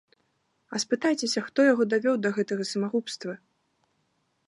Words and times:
А 0.75 0.81
спытайцеся, 0.83 1.39
хто 1.51 1.59
яго 1.71 1.83
давёў 1.93 2.15
да 2.25 2.29
гэтага 2.39 2.63
самагубства?! 2.73 3.33